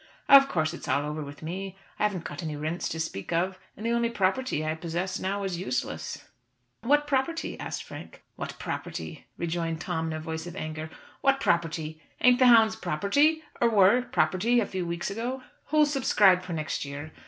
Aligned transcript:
Of 0.27 0.49
course 0.49 0.73
it's 0.73 0.87
all 0.87 1.07
over 1.07 1.21
with 1.23 1.43
me. 1.43 1.77
I 1.99 2.03
haven't 2.05 2.23
got 2.23 2.41
any 2.41 2.55
rents 2.55 2.89
to 2.89 2.99
speak 2.99 3.31
of, 3.31 3.59
and 3.77 3.85
the 3.85 3.91
only 3.91 4.09
property 4.09 4.65
I 4.65 4.73
possess 4.73 5.17
is 5.17 5.21
now 5.21 5.43
useless." 5.43 6.27
"What 6.81 7.05
property?" 7.05 7.59
asked 7.59 7.83
Frank. 7.83 8.23
"What 8.35 8.57
property?" 8.57 9.27
rejoined 9.37 9.79
Tom 9.79 10.07
in 10.07 10.13
a 10.13 10.19
voice 10.19 10.47
of 10.47 10.55
anger. 10.55 10.89
"What 11.21 11.39
property? 11.39 12.01
Ain't 12.19 12.39
the 12.39 12.47
hounds 12.47 12.75
property, 12.75 13.43
or 13.61 13.69
were 13.69 14.01
property 14.01 14.59
a 14.59 14.65
few 14.65 14.87
weeks 14.87 15.11
ago? 15.11 15.43
Who'll 15.65 15.85
subscribe 15.85 16.41
for 16.41 16.53
next 16.53 16.83
year? 16.83 17.11